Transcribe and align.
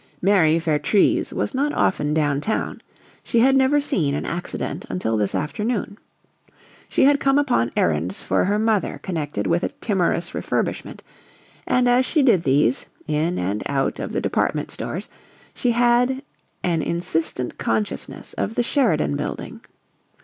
Mary 0.19 0.57
Vertrees 0.57 1.31
was 1.31 1.53
not 1.53 1.71
often 1.73 2.11
down 2.11 2.41
town; 2.41 2.81
she 3.23 3.37
had 3.37 3.55
never 3.55 3.79
seen 3.79 4.15
an 4.15 4.25
accident 4.25 4.83
until 4.89 5.15
this 5.15 5.35
afternoon. 5.35 5.95
She 6.89 7.03
had 7.03 7.19
come 7.19 7.37
upon 7.37 7.71
errands 7.77 8.19
for 8.23 8.45
her 8.45 8.57
mother 8.57 8.99
connected 9.03 9.45
with 9.45 9.61
a 9.63 9.69
timorous 9.69 10.31
refurbishment; 10.33 11.01
and 11.67 11.87
as 11.87 12.03
she 12.03 12.23
did 12.23 12.41
these, 12.41 12.87
in 13.07 13.37
and 13.37 13.61
out 13.67 13.99
of 13.99 14.11
the 14.11 14.21
department 14.21 14.71
stores, 14.71 15.07
she 15.53 15.69
had 15.69 16.23
an 16.63 16.81
insistent 16.81 17.59
consciousness 17.59 18.33
of 18.33 18.55
the 18.55 18.63
Sheridan 18.63 19.15
Building. 19.17 19.61